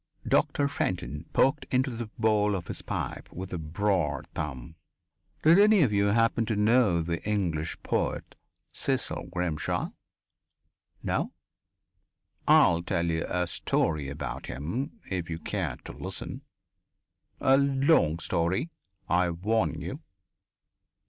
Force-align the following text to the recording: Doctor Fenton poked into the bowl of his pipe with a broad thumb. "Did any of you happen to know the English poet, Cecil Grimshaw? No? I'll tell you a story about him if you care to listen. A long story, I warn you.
Doctor 0.27 0.67
Fenton 0.67 1.25
poked 1.31 1.67
into 1.69 1.91
the 1.91 2.07
bowl 2.17 2.55
of 2.55 2.65
his 2.65 2.81
pipe 2.81 3.31
with 3.31 3.53
a 3.53 3.59
broad 3.59 4.25
thumb. 4.33 4.73
"Did 5.43 5.59
any 5.59 5.83
of 5.83 5.93
you 5.93 6.05
happen 6.05 6.43
to 6.47 6.55
know 6.55 7.03
the 7.03 7.21
English 7.21 7.77
poet, 7.83 8.33
Cecil 8.73 9.27
Grimshaw? 9.29 9.91
No? 11.03 11.33
I'll 12.47 12.81
tell 12.81 13.05
you 13.05 13.27
a 13.29 13.45
story 13.45 14.09
about 14.09 14.47
him 14.47 14.99
if 15.07 15.29
you 15.29 15.37
care 15.37 15.77
to 15.85 15.91
listen. 15.91 16.41
A 17.39 17.55
long 17.59 18.17
story, 18.17 18.71
I 19.07 19.29
warn 19.29 19.79
you. 19.81 19.99